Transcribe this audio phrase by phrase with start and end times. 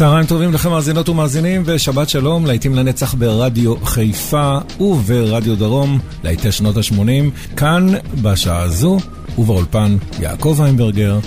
[0.00, 6.76] צהריים טובים לכם מאזינות ומאזינים, ושבת שלום, להיטים לנצח ברדיו חיפה וברדיו דרום, להיטי שנות
[6.76, 7.86] ה-80, כאן
[8.22, 8.98] בשעה הזו,
[9.38, 11.18] ובאולפן יעקב איינברגר,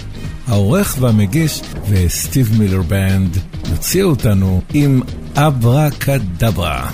[0.47, 3.37] העורך והמגיש וסטיב מילר בנד
[3.71, 5.01] יוציאו אותנו עם
[5.35, 6.89] אברה כדברה.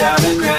[0.00, 0.49] shouted.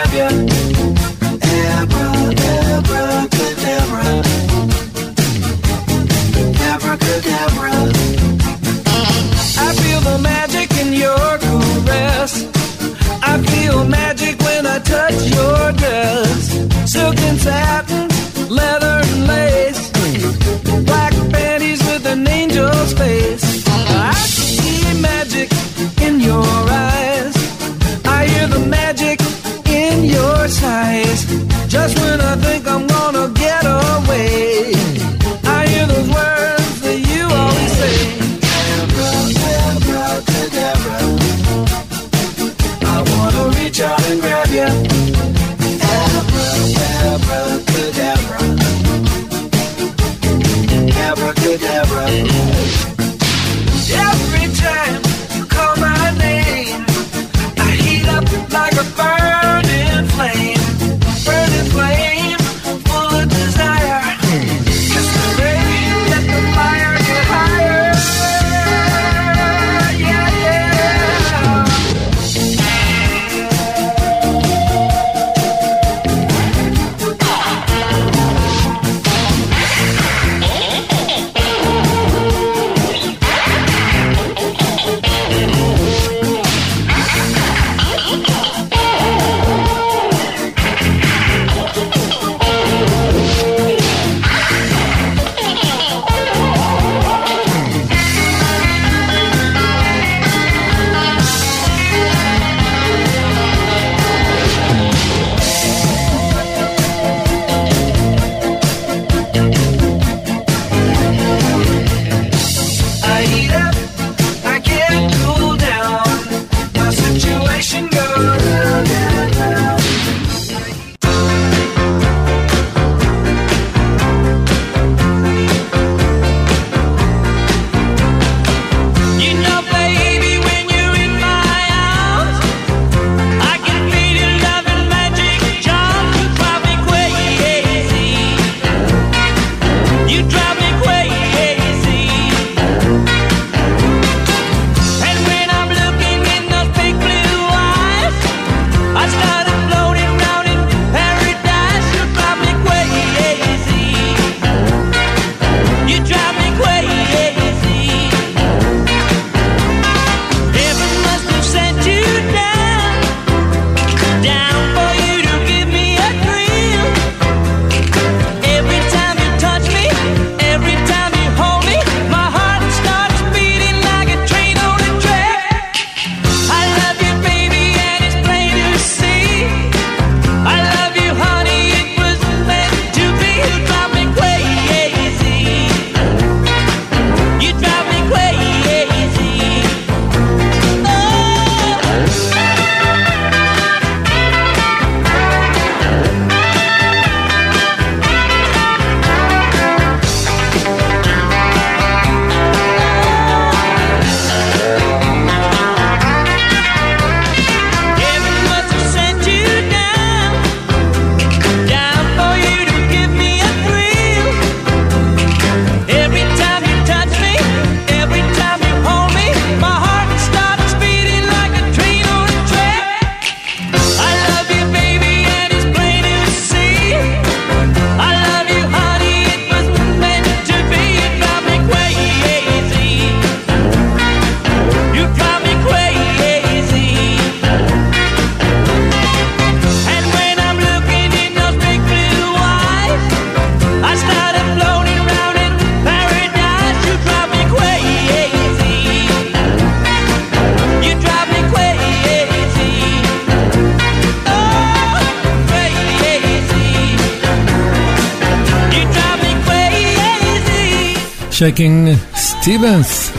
[261.42, 263.10] Shakin' Stevens.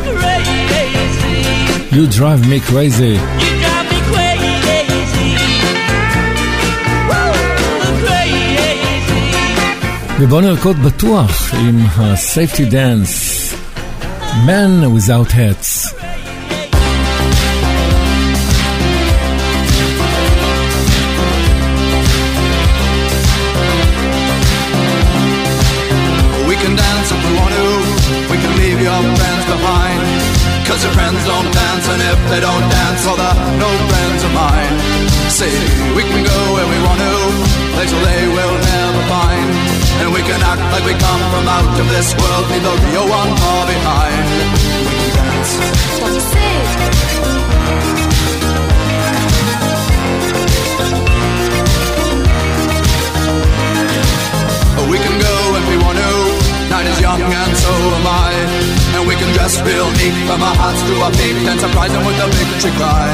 [1.91, 3.17] You drive me crazy.
[3.17, 5.35] Drive me crazy.
[7.09, 7.33] Woo,
[8.07, 8.77] crazy.
[10.21, 13.55] ובואו נרקוד בטוח עם ה-Safety Dance,
[14.47, 15.82] Men Without Hats.
[32.33, 34.75] They don't dance, well, they're no friends of mine.
[35.29, 35.53] See,
[35.93, 37.13] we can go where we want to,
[37.77, 39.49] places they will never find.
[40.01, 43.05] And we can act like we come from out of this world, leave the real
[43.05, 44.25] one far behind.
[44.81, 45.53] We can dance.
[46.01, 46.53] What you say?
[54.89, 56.13] We can go if we want to.
[56.73, 58.82] Night is young and so am I.
[59.03, 62.07] And we can dress real neat from our hearts to our feet and surprise them
[62.07, 63.11] with a victory cry.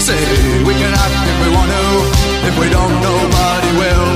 [0.00, 0.16] Say,
[0.64, 1.84] we can act if we want to.
[2.48, 4.08] If we don't, nobody will.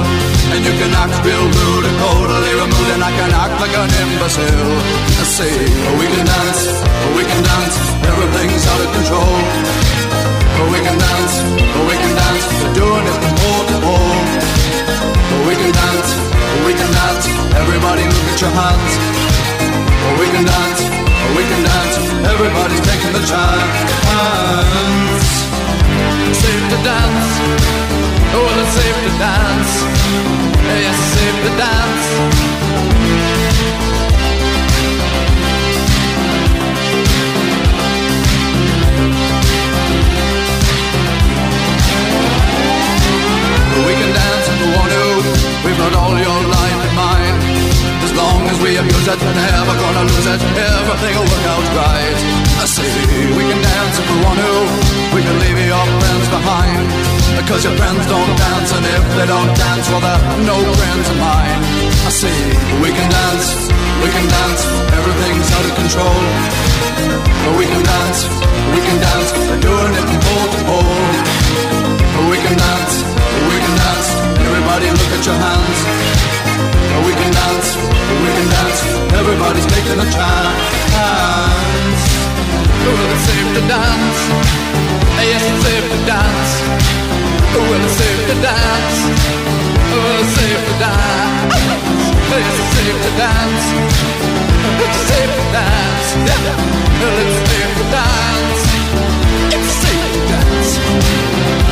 [0.57, 3.93] And you can act real rude and totally removed, and I can act like an
[3.93, 4.73] imbecile.
[5.21, 5.53] I say,
[6.01, 6.81] we can dance,
[7.13, 7.77] we can dance,
[8.09, 9.37] everything's out of control.
[10.73, 11.35] We can dance,
[11.93, 14.17] we can dance, we're doing it from pole to pole.
[15.45, 16.09] We can dance,
[16.65, 18.93] we can dance, everybody look at your hands.
[20.17, 21.02] We can dance,
[21.37, 21.97] we can dance,
[22.33, 23.77] everybody's taking the chance.
[26.43, 27.29] Safe to dance,
[28.37, 29.73] oh, it's safe to dance.
[30.85, 32.07] Yes, it's safe to dance.
[43.87, 44.33] We can dance.
[45.65, 46.72] We've got all your life.
[48.13, 50.41] As long as we abuse it, never gonna lose it.
[50.45, 52.19] Everything will work out right.
[52.61, 52.93] I say
[53.33, 54.53] we can dance if we want to.
[55.17, 56.85] We can leave your friends behind.
[57.41, 61.17] Because your friends don't dance, and if they don't dance, well, they're no friends of
[61.25, 61.61] mine.
[62.05, 62.37] I say
[62.85, 63.49] we can dance,
[64.05, 64.61] we can dance.
[64.93, 66.19] Everything's out of control.
[67.49, 68.21] But we can dance,
[68.77, 69.29] we can dance.
[69.41, 71.52] They're doing it from pole to pole.
[88.33, 88.99] To dance.
[89.93, 91.57] Well, it's safe to dance.
[92.33, 93.67] It's safe to dance.
[94.85, 96.09] It's safe to dance.
[97.01, 98.63] Well, it's safe to dance.
[99.57, 100.71] It's safe to dance.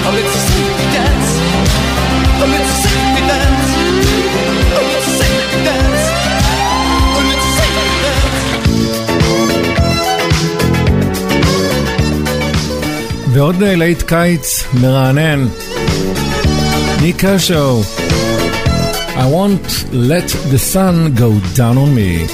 [0.04, 1.30] Oh, it's a safety dance.
[2.42, 3.70] Oh, it's a safety dance.
[4.76, 6.04] Oh, it's a safety dance.
[7.16, 8.38] Oh, it's a safety dance.
[13.32, 15.46] ועוד אה, להיט קיץ מרענן.
[17.02, 17.82] Nik Kershaw.
[19.16, 22.26] I won't let the sun go down on me.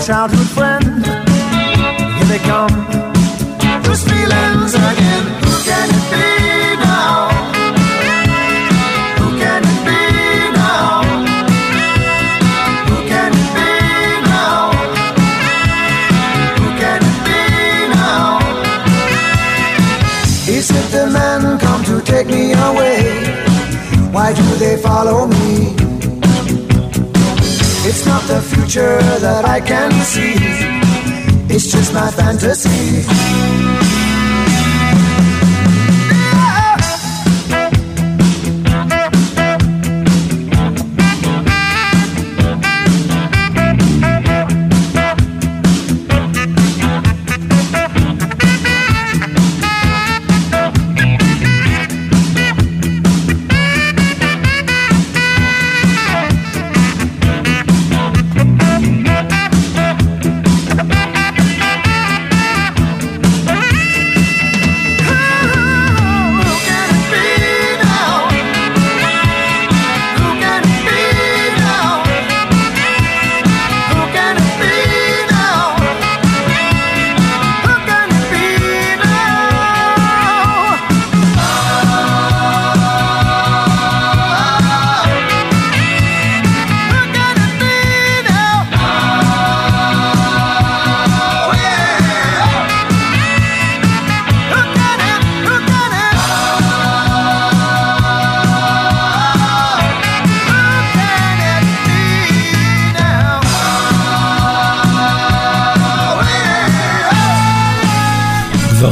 [0.00, 1.04] childhood friend.
[1.04, 2.89] Here they come.
[28.70, 30.34] future that I can see.
[31.52, 33.89] It's just my fantasy.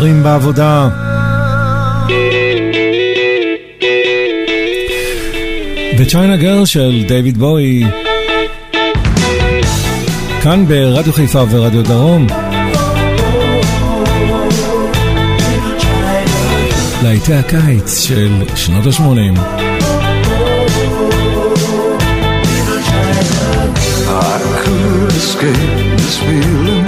[0.09, 0.89] חוזרים בעבודה.
[5.99, 7.85] וצ'יינה גרל של דיוויד בואי.
[10.43, 12.27] כאן ברדיו חיפה ורדיו דרום.
[17.03, 19.41] להיטי הקיץ של שנות ה-80.
[25.19, 26.87] Escape this feeling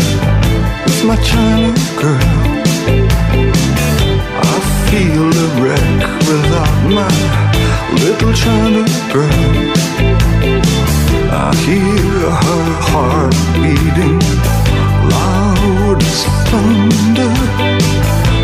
[0.84, 2.49] with my China girl.
[6.88, 7.08] my
[8.02, 9.80] little China girl.
[11.32, 14.18] I hear her heart beating
[15.12, 17.32] loud as thunder.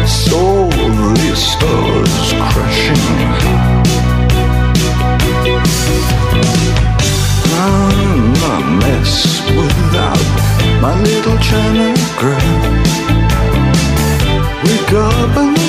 [0.06, 3.04] Soul the stars crashing.
[7.58, 9.14] I'm a mess
[9.50, 10.26] without
[10.80, 12.86] my little China girl.
[14.64, 15.65] Wake up and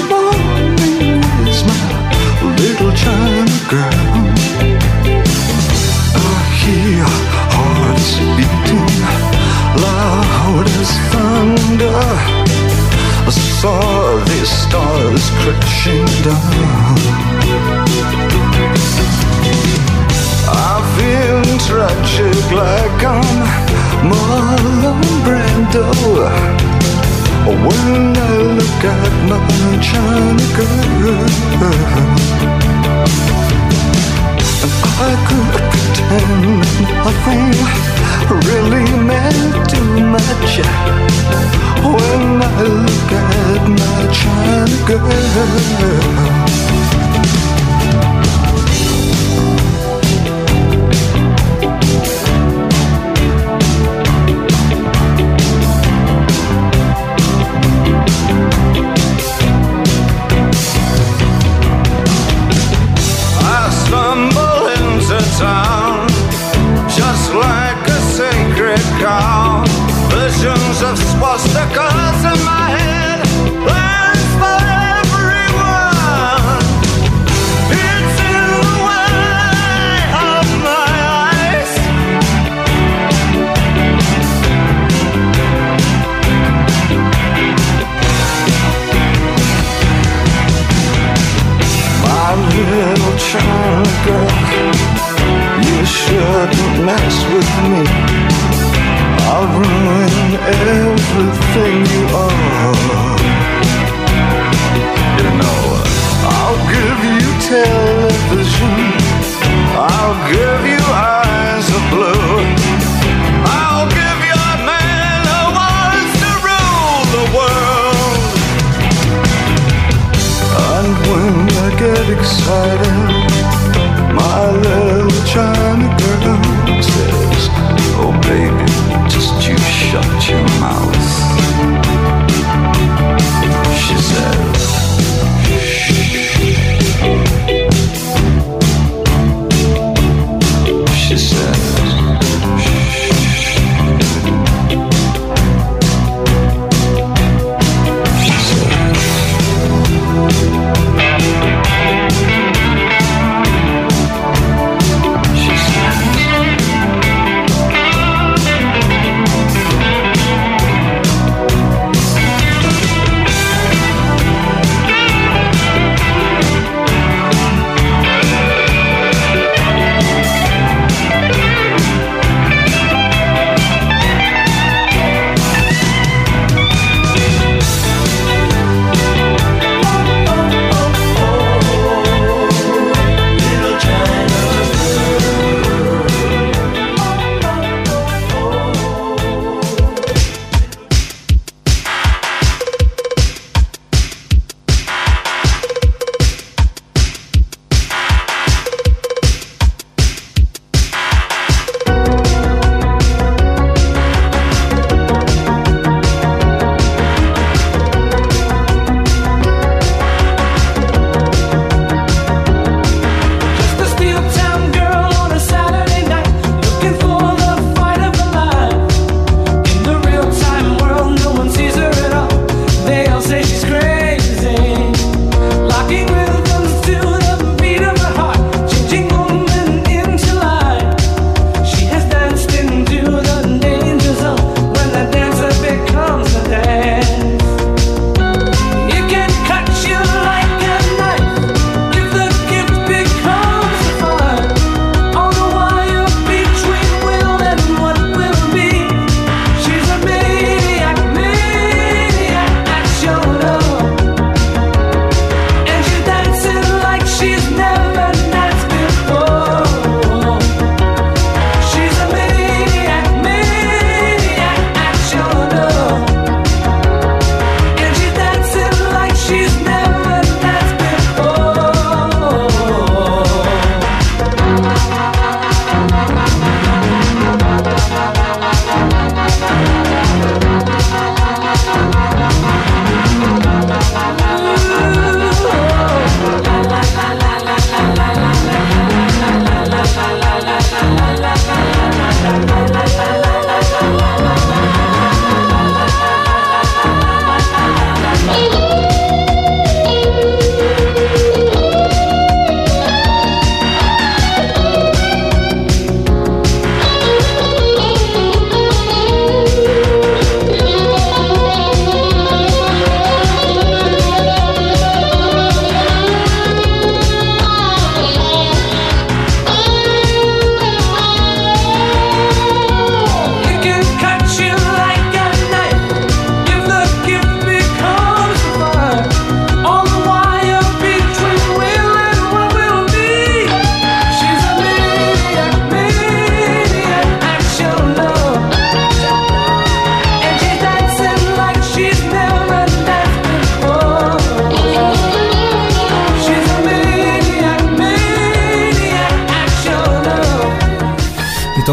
[10.47, 11.99] loud as thunder.
[13.25, 13.79] I saw
[14.29, 16.97] the stars crashing down.
[20.49, 23.39] I've been tragic like I'm
[24.10, 25.88] Marlon Brando.
[27.47, 29.39] When I look at my
[29.89, 31.23] China girl,
[34.63, 36.43] and I could pretend
[37.03, 37.96] nothing
[38.29, 40.59] really meant too much
[41.83, 44.77] when I look at my China
[45.79, 46.66] girl.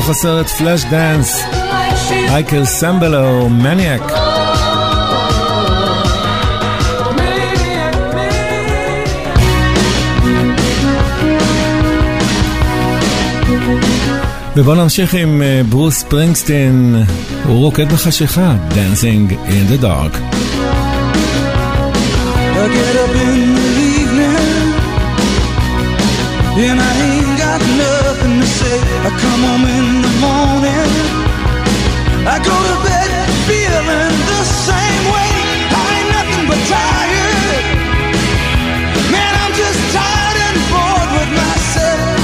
[0.05, 1.43] מתוך הסרט פלאש דאנס,
[2.11, 4.03] מייקל סמבלו, מניאק.
[14.57, 17.05] ובואו נמשיך עם אה, ברוס פרינגסטין,
[17.45, 20.15] הוא רוקד בחשיכה, Dancing in the Dark.
[22.57, 24.75] I get up in the evening,
[26.67, 27.04] and I
[29.05, 30.93] I come home in the morning.
[32.25, 35.33] I go to bed feeling the same way.
[35.77, 37.65] I ain't nothing but tired.
[39.13, 42.17] Man, I'm just tired and bored with myself.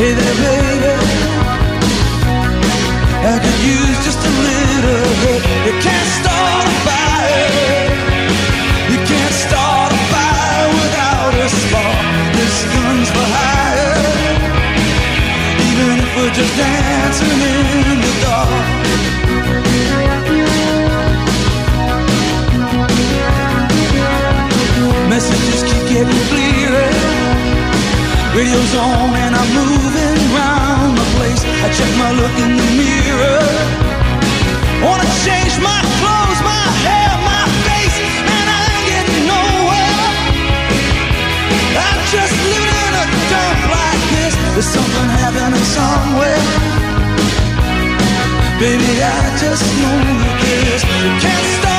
[0.00, 0.96] Hey there, baby.
[3.20, 5.42] I could use just a little help.
[5.68, 7.84] You can't start a fire.
[8.88, 12.00] You can't start a fire without a spark.
[12.32, 13.53] This gun's behind
[16.34, 18.48] just dancing in the dark.
[25.08, 26.90] Messages keep getting clearer.
[28.34, 31.42] Radio's on and I'm moving round the place.
[31.62, 33.46] I check my look in the mirror.
[34.82, 37.98] Wanna change my clothes, my hair, my face,
[38.36, 40.02] and I ain't getting nowhere.
[41.78, 44.34] I'm just living in a dump like this.
[44.54, 46.03] There's something happening somewhere.
[48.64, 49.94] Baby, I just know
[51.04, 51.73] you can't stop.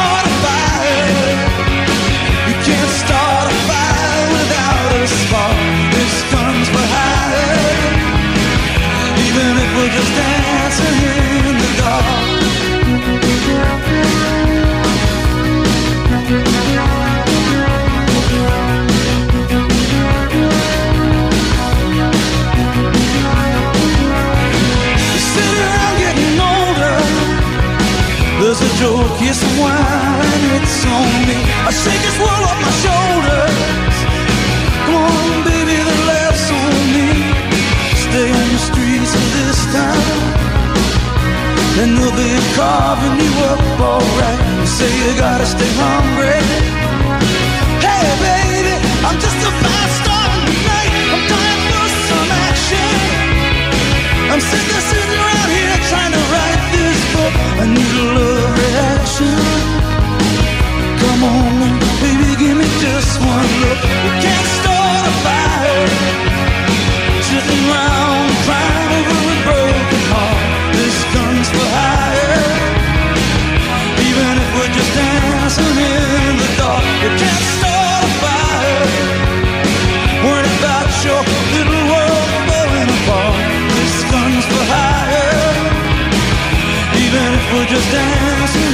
[29.35, 31.37] glass of wine, it's on me.
[31.67, 33.97] I shake this world off my shoulders.
[34.85, 37.07] Come on, baby, the laughs on me.
[38.05, 40.15] Stay on the streets of this town,
[41.81, 44.39] and they'll be carving you up alright.
[44.61, 46.39] You say you gotta stay hungry.
[47.83, 50.93] Hey, baby, I'm just a fast star tonight.
[51.11, 52.93] I'm dying for some action.
[54.31, 57.33] I'm sick of sitting around here trying to write this book.
[57.61, 58.24] I need a
[87.75, 88.64] just dance.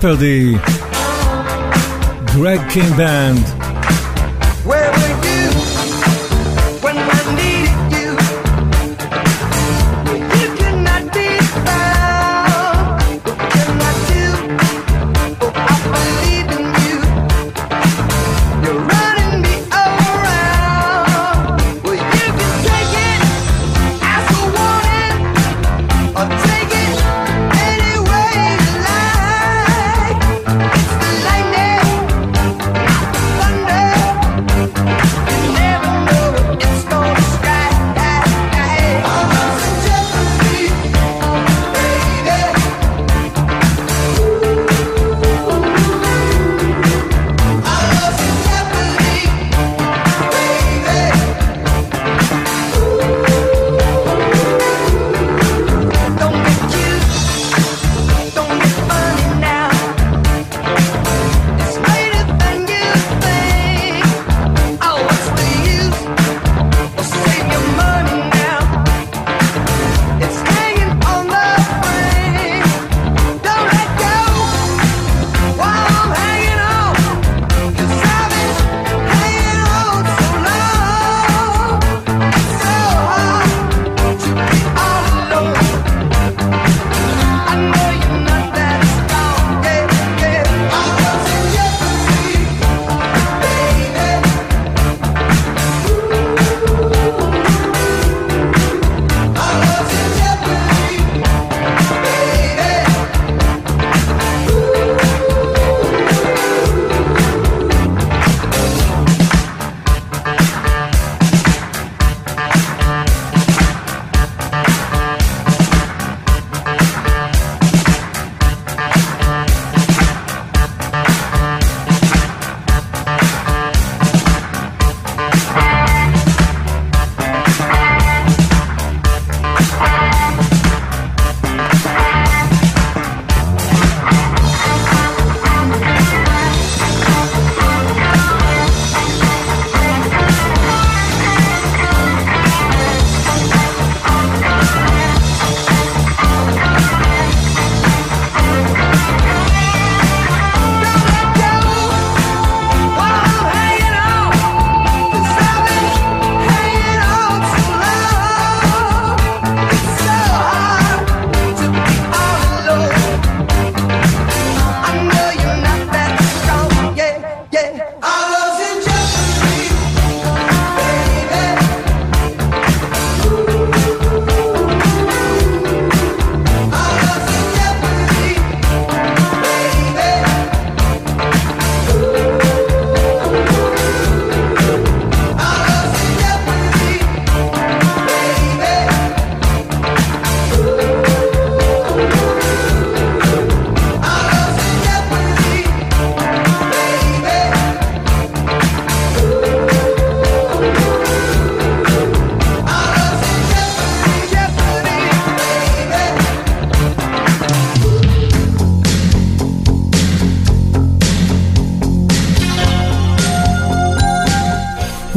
[0.00, 0.52] Jeopardy,
[2.32, 3.67] Greg Kihn Band.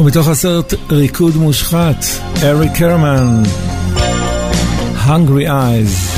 [0.02, 2.04] ומתוך הסרט ריקוד מושחת,
[2.42, 3.42] אריק קרמן,
[5.06, 6.11] Hungry Eyes.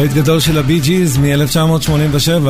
[0.00, 2.46] להיט גדול של הבי ג'יז מ-1987.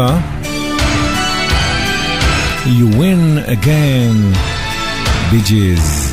[2.66, 4.36] You win again,
[5.30, 6.10] בי ג'יז.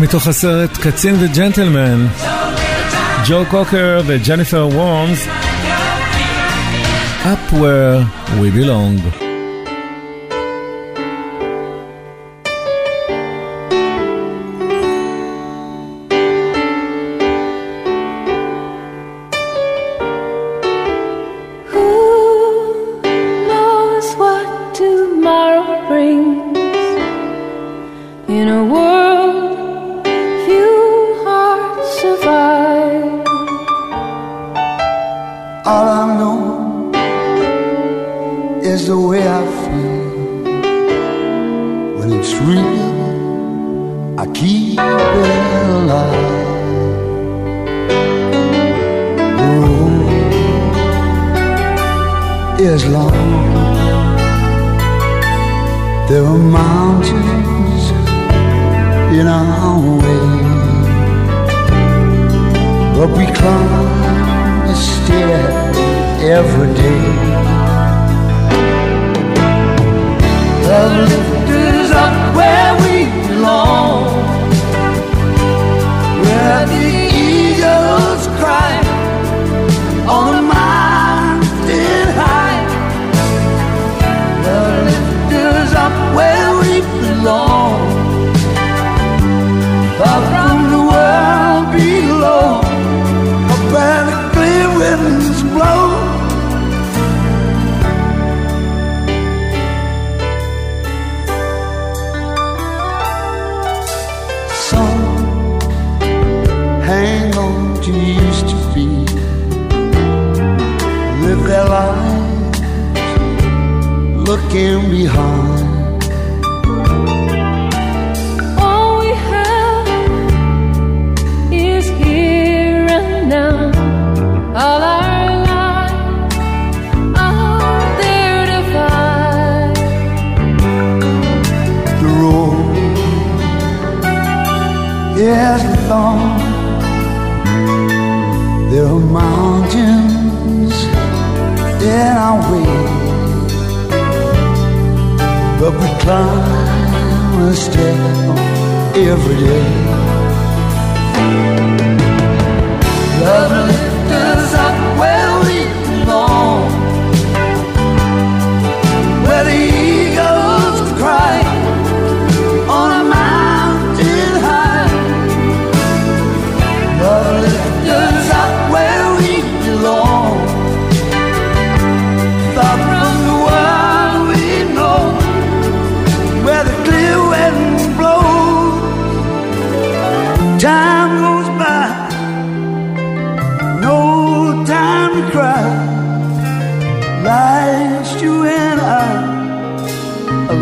[0.00, 2.06] מתוך הסרט קצין וג'נטלמן,
[3.26, 5.26] ג'ו קוקר וג'ניפר וורמס,
[7.24, 8.06] Up where
[8.40, 9.27] we belong.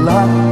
[0.07, 0.46] love.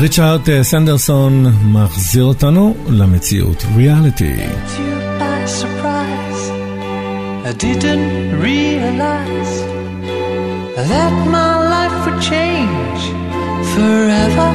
[0.00, 4.34] ריצ'ארד סנדרסון מחזיר אותנו למציאות, ריאליטי.
[7.44, 9.54] I didn't realize
[10.90, 13.00] that my life would change
[13.74, 14.50] forever.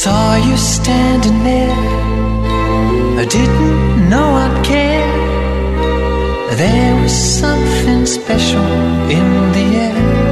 [0.00, 1.82] Saw you standing there.
[3.22, 3.76] I didn't
[4.10, 5.14] know I'd care.
[6.62, 8.68] There was something special
[9.18, 10.31] in the air.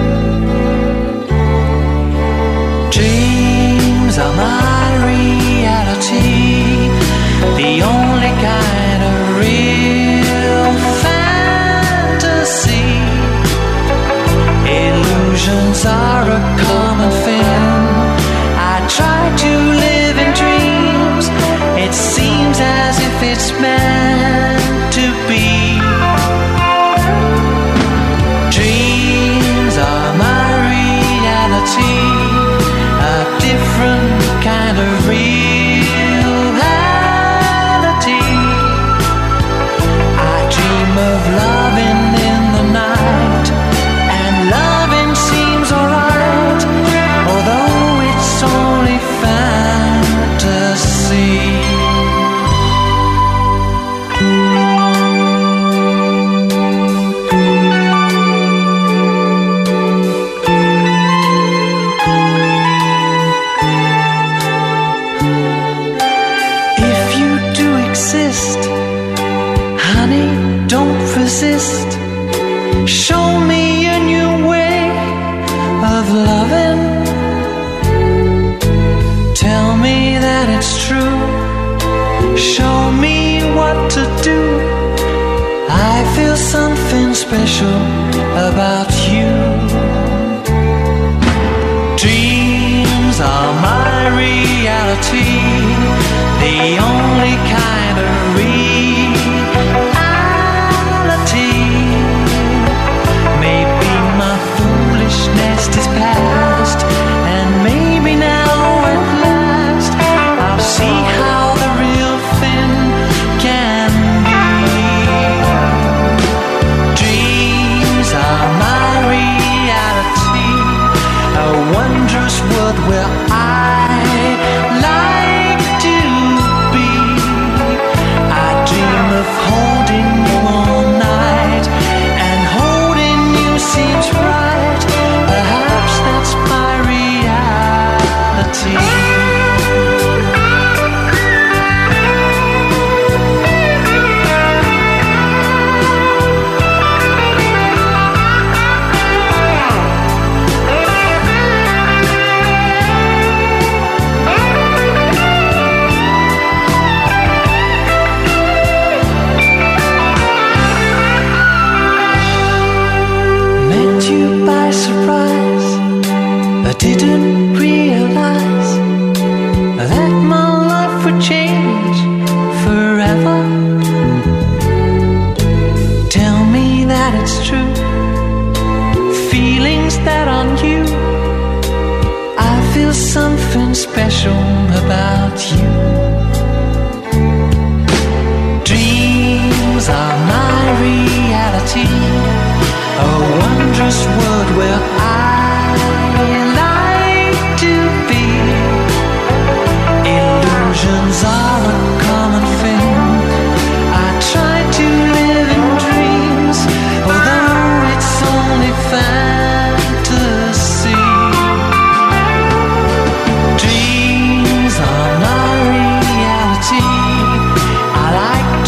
[4.20, 6.88] are my reality,
[7.60, 10.68] the only kind of real
[11.04, 12.88] fantasy.
[14.84, 16.59] Illusions are a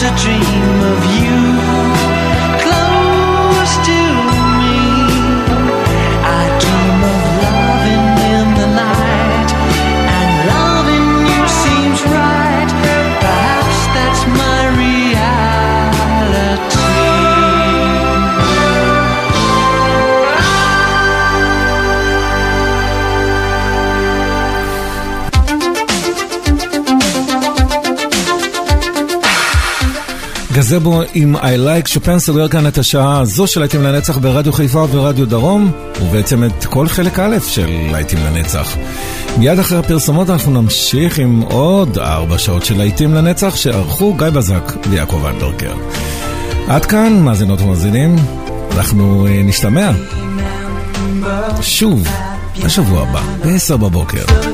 [0.03, 1.52] to dream of you.
[30.63, 34.79] גזבו עם I Like שופן סוגר כאן את השעה הזו של להיטים לנצח ברדיו חיפה
[34.79, 38.77] וברדיו דרום, ובעצם את כל חלק א' של להיטים לנצח.
[39.39, 44.73] מיד אחרי הפרסומות אנחנו נמשיך עם עוד ארבע שעות של להיטים לנצח שערכו גיא בזק
[44.91, 45.75] ויעקב אלברקר.
[46.69, 48.17] עד כאן, מאזינות ומאזינים,
[48.77, 49.91] אנחנו אה, נשתמע
[51.61, 52.09] שוב
[52.65, 54.52] בשבוע הבא, ב-10 בבוקר.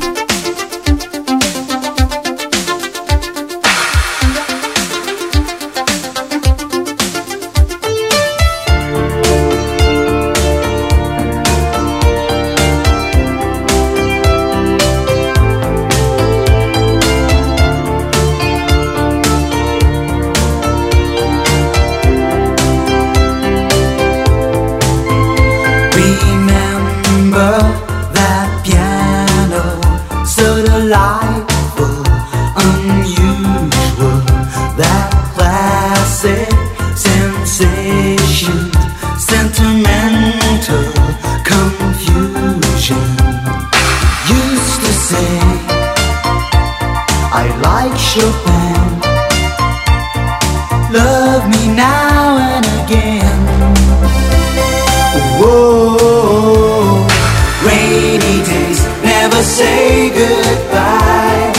[47.79, 48.81] like Chopin.
[51.01, 53.39] Love me now and again.
[55.39, 57.07] Whoa,
[57.69, 58.81] rainy days
[59.15, 61.53] never say goodbye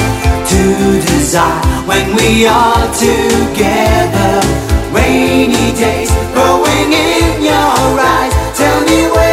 [0.51, 0.61] to
[1.07, 4.35] desire when we are together.
[4.91, 8.33] Rainy days growing in your eyes.
[8.59, 9.28] Tell me where.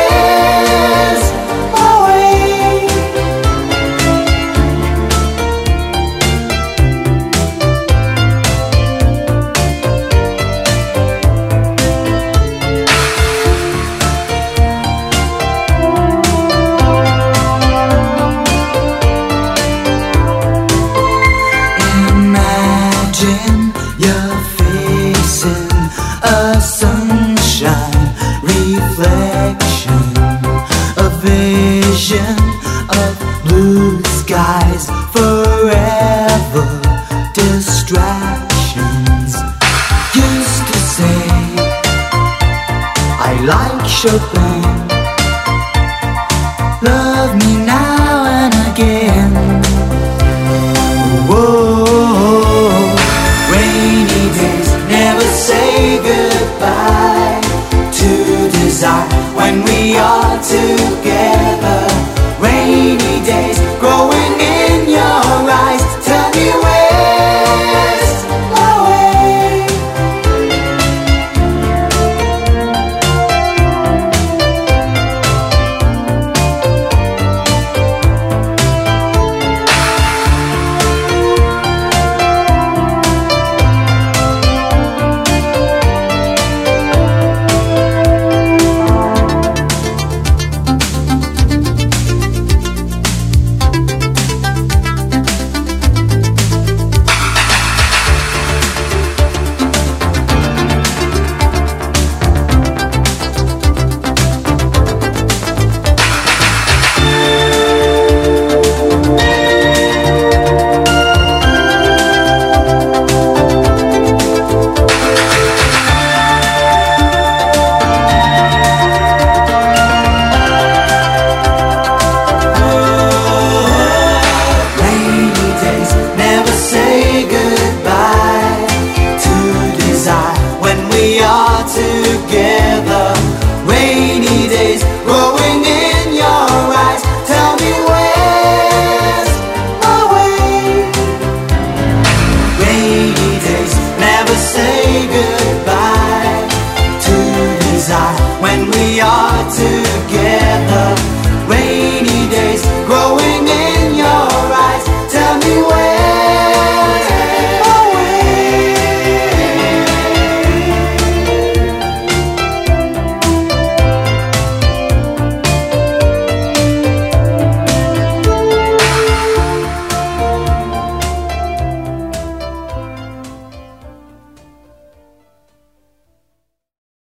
[44.07, 44.56] Love